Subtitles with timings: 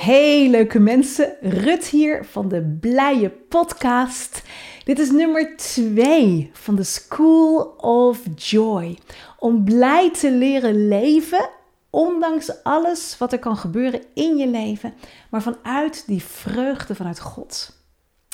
[0.00, 4.42] Hey leuke mensen, Rut hier van de Blije Podcast.
[4.84, 8.98] Dit is nummer 2 van de School of Joy.
[9.38, 11.48] Om blij te leren leven,
[11.90, 14.94] ondanks alles wat er kan gebeuren in je leven,
[15.30, 17.76] maar vanuit die vreugde vanuit God.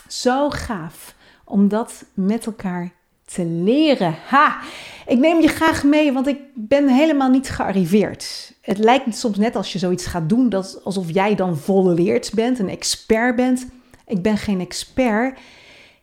[0.09, 1.15] Zo gaaf
[1.45, 2.93] om dat met elkaar
[3.27, 4.15] te leren.
[4.27, 4.61] Ha!
[5.07, 8.53] Ik neem je graag mee, want ik ben helemaal niet gearriveerd.
[8.61, 12.59] Het lijkt soms net als je zoiets gaat doen, dat alsof jij dan volleerd bent,
[12.59, 13.67] een expert bent.
[14.07, 15.39] Ik ben geen expert,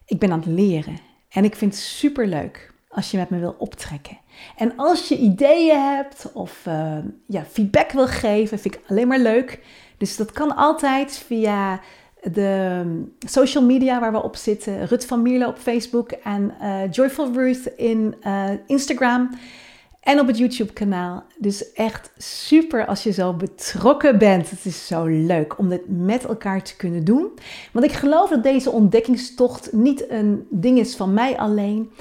[0.05, 0.97] ik ben aan het leren.
[1.29, 4.17] En ik vind het super leuk als je met me wil optrekken.
[4.57, 6.97] En als je ideeën hebt of uh,
[7.27, 9.59] ja, feedback wil geven, vind ik alleen maar leuk.
[9.97, 11.79] Dus dat kan altijd via
[12.31, 12.83] de
[13.19, 14.87] social media waar we op zitten.
[14.87, 19.29] Rut van Mierlo op Facebook en uh, Joyful Ruth in uh, Instagram
[19.99, 21.23] en op het YouTube kanaal.
[21.37, 24.49] Dus echt super als je zo betrokken bent.
[24.49, 27.27] Het is zo leuk om dit met elkaar te kunnen doen.
[27.71, 31.91] Want ik geloof dat deze ontdekkingstocht niet een ding is van mij alleen,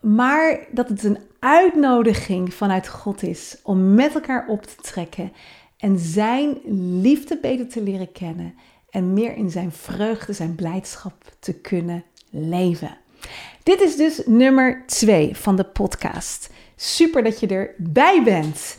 [0.00, 5.32] maar dat het een uitnodiging vanuit God is om met elkaar op te trekken
[5.76, 6.58] en zijn
[7.00, 8.54] liefde beter te leren kennen
[8.92, 12.96] en meer in zijn vreugde, zijn blijdschap te kunnen leven.
[13.62, 16.50] Dit is dus nummer 2 van de podcast.
[16.76, 18.78] Super dat je erbij bent.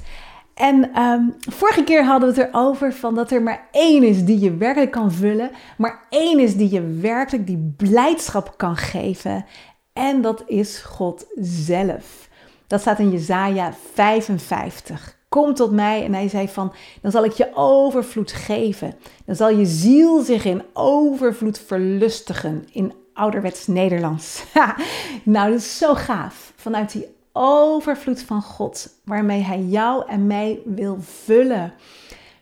[0.53, 4.39] En um, vorige keer hadden we het erover van dat er maar één is die
[4.39, 9.45] je werkelijk kan vullen, maar één is die je werkelijk die blijdschap kan geven.
[9.93, 12.29] En dat is God zelf.
[12.67, 16.03] Dat staat in Jesaja 55 kom tot mij.
[16.03, 18.95] En hij zei van, dan zal ik je overvloed geven.
[19.25, 24.43] Dan zal je ziel zich in overvloed verlustigen in ouderwets Nederlands.
[25.23, 26.53] nou, dat is zo gaaf.
[26.55, 31.73] Vanuit die overvloed van God, waarmee hij jou en mij wil vullen.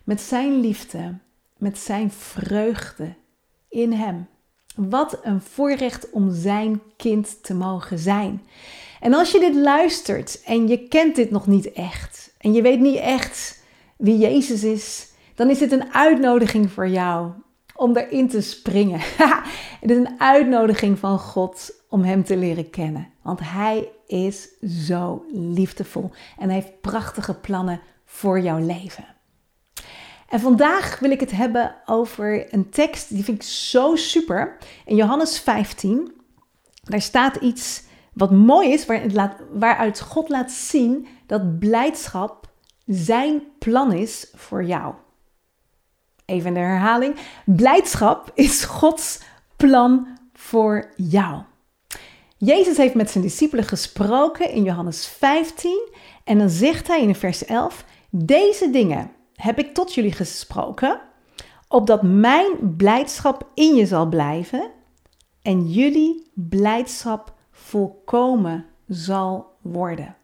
[0.03, 1.17] Met zijn liefde,
[1.57, 3.13] met zijn vreugde
[3.69, 4.27] in hem.
[4.75, 8.41] Wat een voorrecht om zijn kind te mogen zijn.
[8.99, 12.79] En als je dit luistert en je kent dit nog niet echt en je weet
[12.79, 13.63] niet echt
[13.97, 17.31] wie Jezus is, dan is dit een uitnodiging voor jou
[17.75, 18.99] om erin te springen.
[19.81, 23.07] Het is een uitnodiging van God om Hem te leren kennen.
[23.21, 24.49] Want Hij is
[24.87, 29.05] zo liefdevol en Hij heeft prachtige plannen voor jouw leven.
[30.27, 34.57] En vandaag wil ik het hebben over een tekst die vind ik zo super.
[34.85, 36.13] In Johannes 15,
[36.83, 38.85] daar staat iets wat mooi is,
[39.53, 42.49] waaruit God laat zien dat blijdschap
[42.85, 44.93] zijn plan is voor jou.
[46.25, 47.15] Even de herhaling.
[47.45, 49.19] Blijdschap is Gods
[49.55, 51.41] plan voor jou.
[52.37, 55.89] Jezus heeft met zijn discipelen gesproken in Johannes 15
[56.23, 61.01] en dan zegt hij in vers 11: Deze dingen heb ik tot jullie gesproken,
[61.67, 64.71] opdat mijn blijdschap in je zal blijven
[65.41, 70.15] en jullie blijdschap volkomen zal worden.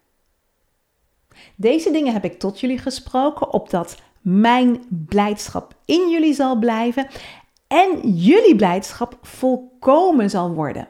[1.55, 7.07] Deze dingen heb ik tot jullie gesproken, opdat mijn blijdschap in jullie zal blijven
[7.67, 10.87] en jullie blijdschap volkomen zal worden.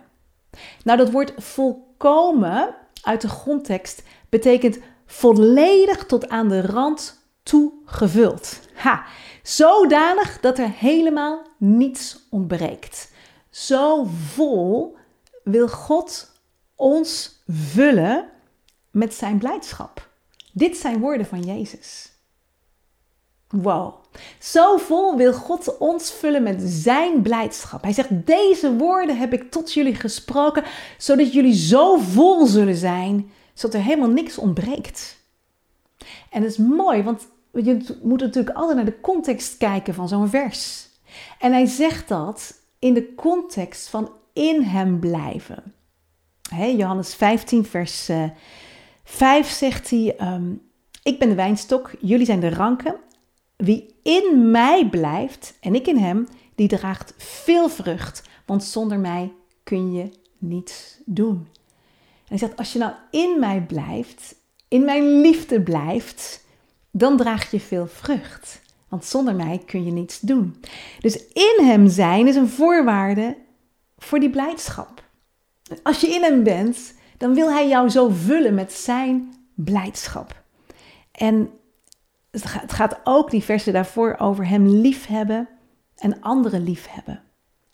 [0.84, 8.60] Nou, dat woord volkomen uit de grondtekst betekent volledig tot aan de rand toe gevuld.
[8.74, 9.06] Ha,
[9.44, 13.12] zodanig dat er helemaal niets ontbreekt.
[13.50, 14.98] Zo vol
[15.44, 16.32] wil God
[16.76, 18.30] ons vullen
[18.92, 20.07] met zijn blijdschap.
[20.58, 22.12] Dit zijn woorden van Jezus.
[23.50, 23.94] Wow.
[24.40, 27.82] Zo vol wil God ons vullen met zijn blijdschap.
[27.82, 30.64] Hij zegt: Deze woorden heb ik tot jullie gesproken,
[30.98, 35.18] zodat jullie zo vol zullen zijn, zodat er helemaal niks ontbreekt.
[36.30, 40.30] En dat is mooi, want je moet natuurlijk altijd naar de context kijken van zo'n
[40.30, 40.90] vers.
[41.40, 45.74] En hij zegt dat in de context van in hem blijven.
[46.78, 48.10] Johannes 15, vers
[49.08, 50.52] 5 eh, zegt hij: ehm,
[51.04, 52.96] Ik ben de wijnstok, jullie zijn de ranken.
[53.56, 59.34] Wie in mij blijft en ik in hem, die draagt veel vrucht, want zonder mij
[59.64, 61.48] kun je niets doen.
[62.14, 64.36] En hij zegt: Als je nou in mij blijft,
[64.68, 66.46] in mijn liefde blijft,
[66.92, 68.62] dan draag je veel vrucht.
[68.88, 70.64] Want zonder mij kun je niets doen.
[71.00, 73.38] Dus in hem zijn is een voorwaarde
[73.98, 75.04] voor die blijdschap.
[75.84, 80.44] Als je in hem bent, dan wil hij jou zo vullen met zijn blijdschap.
[81.12, 81.50] En
[82.32, 85.50] het gaat ook, die versen daarvoor, over hem liefhebben
[85.96, 87.22] en anderen liefhebben.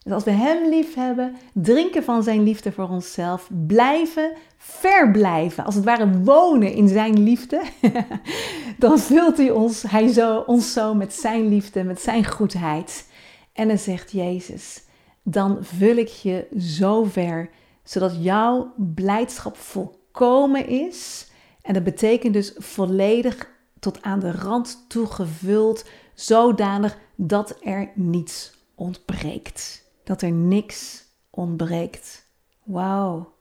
[0.04, 5.76] Dus als we Hem lief hebben, drinken van Zijn liefde voor onszelf, blijven, verblijven, als
[5.76, 7.62] het ware wonen in Zijn liefde,
[8.78, 13.08] dan vult hij ons, hij zo, ons zo met Zijn liefde, met Zijn goedheid.
[13.54, 14.84] En dan zegt Jezus,
[15.24, 17.50] dan vul ik je zo ver,
[17.84, 21.28] zodat jouw blijdschap volkomen is.
[21.62, 23.50] En dat betekent dus volledig
[23.80, 32.26] tot aan de rand toegevuld, zodanig dat er niets ontbreekt dat er niks ontbreekt.
[32.64, 33.34] Wauw.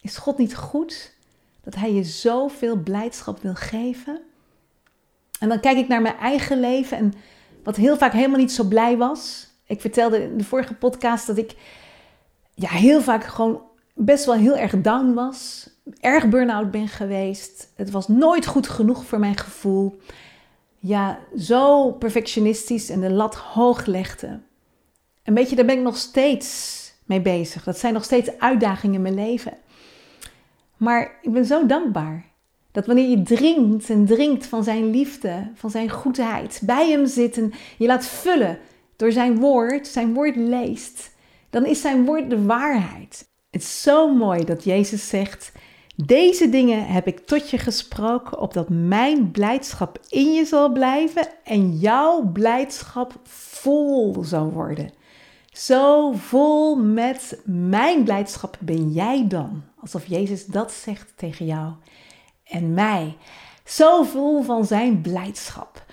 [0.00, 1.14] Is God niet goed
[1.62, 4.22] dat Hij je zoveel blijdschap wil geven?
[5.38, 7.12] En dan kijk ik naar mijn eigen leven en
[7.62, 9.48] wat heel vaak helemaal niet zo blij was.
[9.66, 11.56] Ik vertelde in de vorige podcast dat ik
[12.60, 13.62] ja, heel vaak gewoon
[13.94, 15.70] best wel heel erg down was.
[16.00, 17.72] Erg burn-out ben geweest.
[17.76, 20.00] Het was nooit goed genoeg voor mijn gevoel.
[20.78, 24.40] Ja, zo perfectionistisch en de lat hoog legde.
[25.22, 27.64] En weet je, daar ben ik nog steeds mee bezig.
[27.64, 29.52] Dat zijn nog steeds uitdagingen in mijn leven.
[30.76, 32.24] Maar ik ben zo dankbaar
[32.72, 37.36] dat wanneer je drinkt en drinkt van zijn liefde, van zijn goedheid, bij hem zit
[37.36, 38.58] en je laat vullen
[38.96, 41.09] door zijn woord, zijn woord leest,
[41.50, 43.28] dan is zijn woord de waarheid.
[43.50, 45.52] Het is zo mooi dat Jezus zegt:
[45.96, 51.78] Deze dingen heb ik tot je gesproken, opdat mijn blijdschap in je zal blijven en
[51.78, 54.92] jouw blijdschap vol zal worden.
[55.52, 59.62] Zo vol met mijn blijdschap ben jij dan.
[59.80, 61.72] Alsof Jezus dat zegt tegen jou
[62.44, 63.16] en mij.
[63.64, 65.84] Zo vol van zijn blijdschap.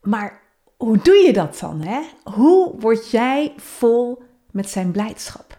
[0.00, 0.42] Maar
[0.76, 1.80] hoe doe je dat dan?
[1.80, 2.00] Hè?
[2.34, 5.58] Hoe word jij vol met zijn blijdschap?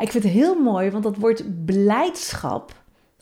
[0.00, 2.72] Ik vind het heel mooi, want dat woord blijdschap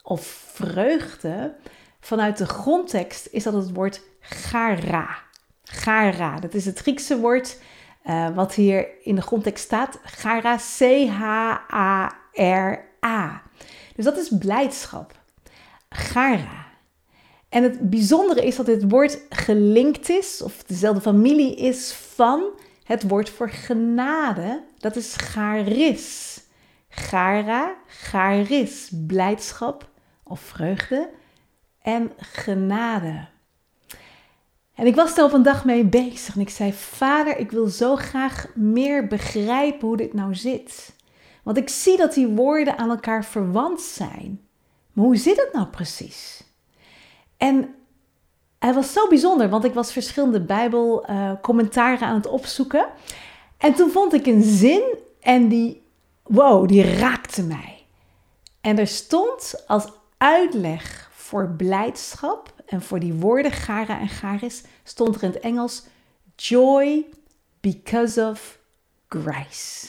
[0.02, 1.54] of vreugde,
[2.00, 5.18] vanuit de grondtekst is dat het woord gara.
[5.64, 7.58] Gara, dat is het Griekse woord
[8.04, 11.62] uh, wat hier in de grondtekst staat, Gara, C-H-A-R-A.
[13.96, 15.20] Dus dat is blijdschap.
[15.88, 16.66] Gara.
[17.48, 22.42] En het bijzondere is dat dit woord gelinkt is, of dezelfde familie is van
[22.84, 24.64] het woord voor genade.
[24.78, 26.40] Dat is charis.
[26.88, 29.90] Gara, charis, blijdschap
[30.22, 31.10] of vreugde
[31.82, 33.28] en genade.
[34.74, 37.66] En ik was er op een dag mee bezig en ik zei: Vader, ik wil
[37.66, 40.96] zo graag meer begrijpen hoe dit nou zit.
[41.42, 44.40] Want ik zie dat die woorden aan elkaar verwant zijn.
[44.92, 46.44] Maar hoe zit het nou precies?
[47.36, 47.74] En
[48.62, 52.86] hij was zo bijzonder, want ik was verschillende Bijbelcommentaren aan het opzoeken.
[53.58, 54.82] En toen vond ik een zin
[55.20, 55.82] en die,
[56.22, 57.86] wow, die raakte mij.
[58.60, 65.14] En er stond als uitleg voor blijdschap en voor die woorden Gara en Garis stond
[65.14, 65.82] er in het Engels
[66.36, 67.06] joy
[67.60, 68.58] because of
[69.08, 69.88] grace.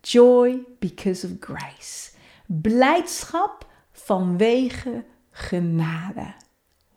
[0.00, 2.10] Joy because of grace.
[2.46, 6.41] Blijdschap vanwege genade.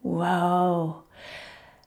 [0.05, 0.95] Wow.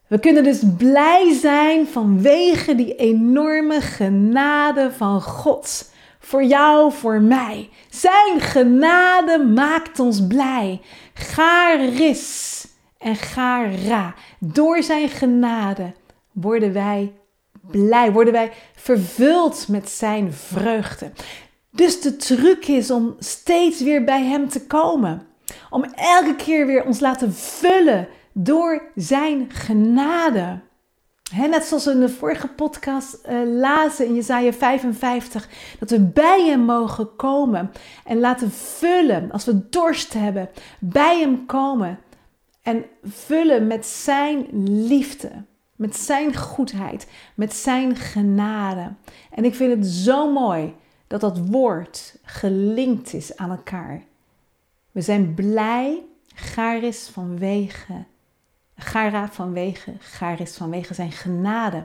[0.07, 5.91] We kunnen dus blij zijn vanwege die enorme genade van God.
[6.19, 7.69] Voor jou, voor mij.
[7.91, 10.81] Zijn genade maakt ons blij.
[11.15, 12.67] Garis
[12.99, 14.15] en gara.
[14.39, 15.93] Door zijn genade
[16.33, 17.13] worden wij
[17.71, 21.11] blij, worden wij vervuld met zijn vreugde.
[21.71, 25.28] Dus de truc is om steeds weer bij hem te komen.
[25.71, 30.61] Om elke keer weer ons laten vullen door zijn genade.
[31.37, 36.45] net zoals we in de vorige podcast uh, lazen in Jezaja 55, dat we bij
[36.45, 37.71] Hem mogen komen
[38.05, 40.49] en laten vullen als we dorst hebben,
[40.81, 41.99] bij Hem komen
[42.63, 44.47] en vullen met Zijn
[44.87, 45.31] liefde,
[45.77, 48.93] met Zijn goedheid, met Zijn genade.
[49.31, 50.75] En ik vind het zo mooi
[51.07, 54.03] dat dat woord gelinkt is aan elkaar.
[54.93, 56.03] We zijn blij,
[56.35, 58.05] garis vanwege,
[58.77, 61.85] gara vanwege, garis vanwege zijn genade.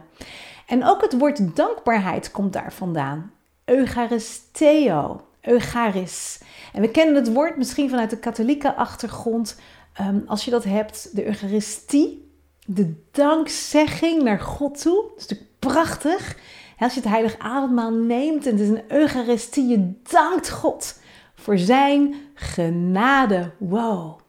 [0.68, 3.32] En ook het woord dankbaarheid komt daar vandaan.
[3.66, 6.42] Eucharisteo, eucharis.
[6.74, 9.58] En we kennen het woord misschien vanuit de katholieke achtergrond
[9.94, 12.32] Ehm, als je dat hebt, de Eucharistie,
[12.66, 15.02] de dankzegging naar God toe.
[15.02, 16.38] Dat is natuurlijk prachtig.
[16.78, 21.00] Als je het heilige avondmaal neemt en het is een Eucharistie, je dankt God
[21.44, 23.52] voor zijn genade.
[23.58, 24.20] Wow.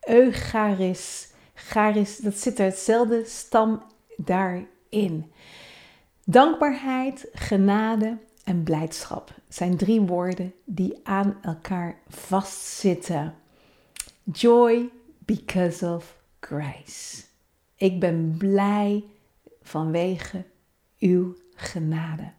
[0.00, 3.82] Eucharis, charis, dat zit er hetzelfde stam
[4.16, 5.32] daarin.
[6.24, 13.34] Dankbaarheid, genade, en blijdschap zijn drie woorden die aan elkaar vastzitten.
[14.32, 17.22] Joy because of grace.
[17.76, 19.04] Ik ben blij
[19.62, 20.44] vanwege
[20.98, 22.30] uw genade.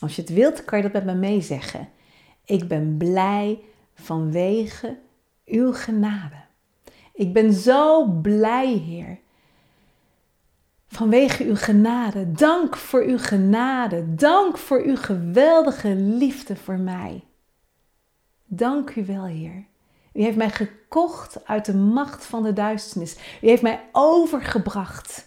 [0.00, 1.88] Als je het wilt, kan je dat met me meezeggen.
[2.50, 3.60] Ik ben blij
[3.94, 4.98] vanwege
[5.46, 6.44] uw genade.
[7.14, 9.18] Ik ben zo blij, Heer.
[10.88, 12.32] Vanwege uw genade.
[12.32, 14.14] Dank voor uw genade.
[14.14, 17.24] Dank voor uw geweldige liefde voor mij.
[18.44, 19.66] Dank u wel, Heer.
[20.12, 23.16] U heeft mij gekocht uit de macht van de duisternis.
[23.42, 25.26] U heeft mij overgebracht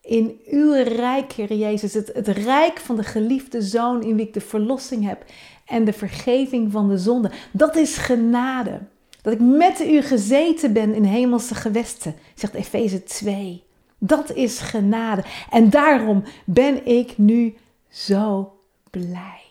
[0.00, 1.94] in uw rijk, Heer Jezus.
[1.94, 5.24] Het, het rijk van de geliefde Zoon in wie ik de verlossing heb
[5.68, 7.30] en de vergeving van de zonde.
[7.52, 8.80] Dat is genade.
[9.22, 13.64] Dat ik met u gezeten ben in hemelse gewesten, zegt Efeze 2.
[13.98, 15.24] Dat is genade.
[15.50, 17.56] En daarom ben ik nu
[17.88, 18.52] zo
[18.90, 19.42] blij.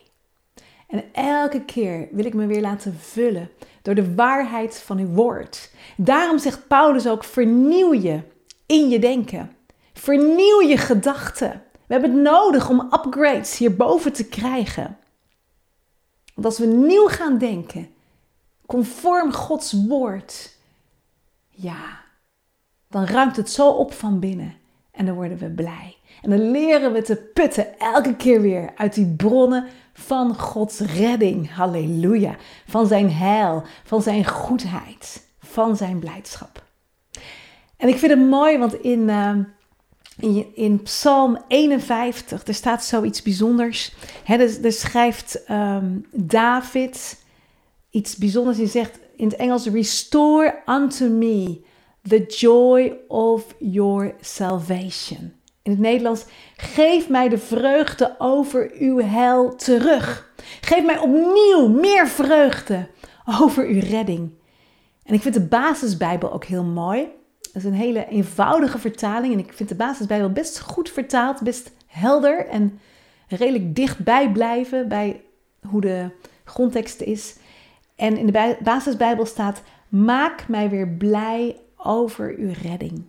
[0.88, 3.50] En elke keer wil ik me weer laten vullen
[3.82, 5.70] door de waarheid van uw woord.
[5.96, 8.20] Daarom zegt Paulus ook: vernieuw je
[8.66, 9.52] in je denken.
[9.92, 11.62] Vernieuw je gedachten.
[11.72, 14.96] We hebben het nodig om upgrades hierboven te krijgen.
[16.38, 17.88] Want als we nieuw gaan denken,
[18.66, 20.56] conform Gods woord,
[21.48, 22.00] ja,
[22.88, 24.54] dan ruimt het zo op van binnen
[24.90, 25.96] en dan worden we blij.
[26.22, 31.54] En dan leren we te putten elke keer weer uit die bronnen van Gods redding.
[31.54, 32.36] Halleluja.
[32.66, 36.64] Van zijn heil, van zijn goedheid, van zijn blijdschap.
[37.76, 39.38] En ik vind het mooi, want in, uh,
[40.54, 43.94] in, Psalm 51, er staat zoiets bijzonders.
[44.24, 47.22] He, er, schrijft um, David
[47.90, 48.56] iets bijzonders.
[48.56, 51.60] Hij zegt in het Engels: Restore unto me
[52.02, 55.32] the joy of your salvation.
[55.62, 56.24] In het Nederlands,
[56.56, 60.32] geef mij de vreugde over uw hel terug.
[60.60, 62.88] Geef mij opnieuw meer vreugde
[63.40, 64.30] over uw redding.
[65.02, 67.08] En ik vind de basisbijbel ook heel mooi.
[67.58, 69.32] Dat is een hele eenvoudige vertaling.
[69.32, 72.80] En ik vind de basisbijbel best goed vertaald, best helder en
[73.28, 75.20] redelijk dichtbij blijven bij
[75.68, 76.10] hoe de
[76.44, 77.36] grondtekst is.
[77.96, 83.02] En in de basisbijbel staat: Maak mij weer blij over uw redding.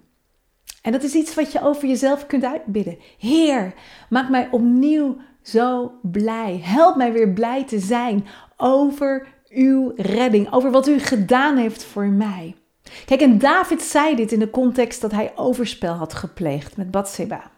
[0.82, 2.98] En dat is iets wat je over jezelf kunt uitbidden.
[3.20, 3.74] Heer,
[4.10, 6.60] maak mij opnieuw zo blij.
[6.64, 8.26] Help mij weer blij te zijn
[8.58, 12.56] over uw redding, over wat u gedaan heeft voor mij.
[13.06, 17.52] Kijk, en David zei dit in de context dat hij overspel had gepleegd met Bathseba.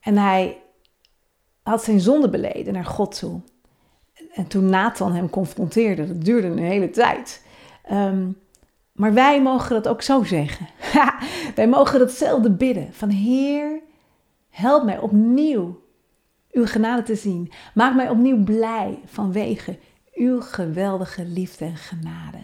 [0.00, 0.58] En hij
[1.62, 3.40] had zijn zonde beleden naar God toe.
[4.32, 7.46] En toen Nathan hem confronteerde, dat duurde een hele tijd.
[7.92, 8.40] Um,
[8.92, 10.68] maar wij mogen dat ook zo zeggen.
[11.54, 12.92] wij mogen datzelfde bidden.
[12.92, 13.80] Van Heer,
[14.50, 15.82] help mij opnieuw
[16.50, 17.52] uw genade te zien.
[17.74, 19.78] Maak mij opnieuw blij vanwege
[20.14, 22.38] uw geweldige liefde en genade.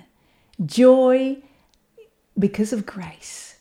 [0.67, 1.43] Joy
[2.33, 3.55] because of grace.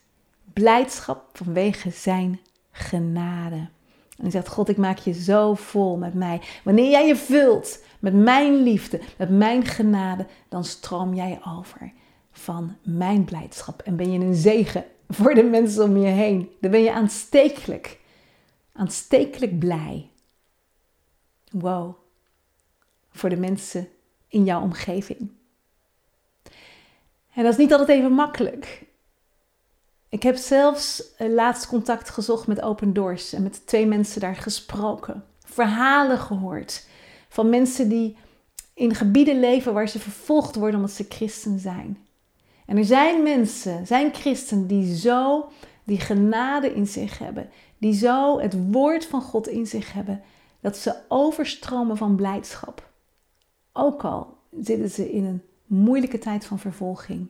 [0.54, 2.39] Blijdschap vanwege zijn
[2.72, 3.56] genade.
[3.56, 6.42] En hij zegt, God, ik maak je zo vol met mij.
[6.63, 11.92] Wanneer jij je vult met mijn liefde, met mijn genade, dan stroom jij over
[12.32, 13.82] van mijn blijdschap.
[13.82, 16.51] En ben je een zegen voor de mensen om je heen.
[16.62, 18.00] Dan ben je aanstekelijk.
[18.74, 20.10] Aanstekelijk blij.
[21.51, 21.96] Wow.
[23.12, 23.88] Voor de mensen
[24.27, 25.37] in jouw omgeving.
[27.38, 28.86] En dat is niet altijd even makkelijk.
[30.10, 35.24] Ik heb zelfs laatst contact gezocht met Open Doors en met twee mensen daar gesproken.
[35.46, 36.88] Verhalen gehoord
[37.29, 38.17] van mensen die
[38.74, 41.98] in gebieden leven waar ze vervolgd worden omdat ze christen zijn.
[42.65, 45.50] En er zijn mensen, zijn christen die zo
[45.84, 50.22] die genade in zich hebben, die zo het woord van God in zich hebben,
[50.60, 52.89] dat ze overstromen van blijdschap.
[53.74, 57.28] Ook al zitten ze in een moeilijke tijd van vervolging.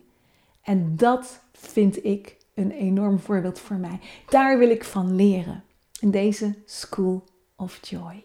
[0.62, 4.00] En dat vind ik een enorm voorbeeld voor mij.
[4.28, 5.64] Daar wil ik van leren
[6.00, 7.24] in deze School
[7.56, 8.24] of Joy.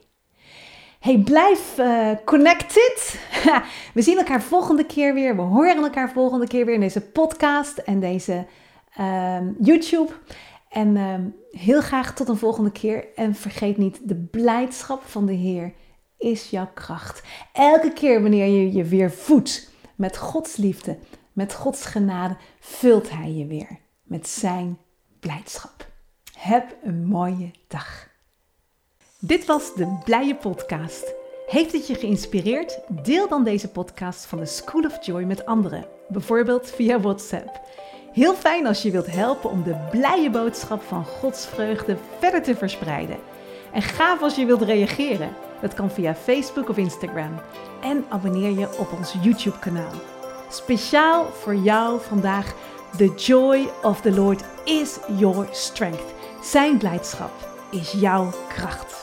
[0.99, 3.19] Hey, blijf uh, connected.
[3.93, 5.35] we zien elkaar volgende keer weer.
[5.35, 8.45] We horen elkaar volgende keer weer in deze podcast en deze
[8.99, 10.11] uh, YouTube.
[10.69, 11.13] En uh,
[11.51, 13.05] heel graag tot een volgende keer.
[13.15, 15.73] En vergeet niet, de blijdschap van de Heer
[16.17, 17.23] is jouw kracht.
[17.53, 20.97] Elke keer wanneer je je weer voedt met Gods liefde,
[21.33, 24.77] met Gods genade, vult Hij je weer met Zijn
[25.19, 25.87] blijdschap.
[26.37, 28.07] Heb een mooie dag.
[29.19, 31.13] Dit was de Blije Podcast.
[31.47, 32.79] Heeft het je geïnspireerd?
[32.87, 37.61] Deel dan deze podcast van de School of Joy met anderen, bijvoorbeeld via WhatsApp.
[38.13, 42.55] Heel fijn als je wilt helpen om de blije boodschap van Gods vreugde verder te
[42.55, 43.17] verspreiden.
[43.73, 45.35] En gaaf als je wilt reageren.
[45.63, 47.39] Dat kan via Facebook of Instagram.
[47.81, 49.91] En abonneer je op ons YouTube-kanaal.
[50.49, 52.53] Speciaal voor jou vandaag.
[52.97, 56.13] The joy of the Lord is your strength.
[56.41, 57.31] Zijn blijdschap
[57.71, 59.02] is jouw kracht.